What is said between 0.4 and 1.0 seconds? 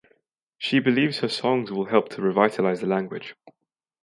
She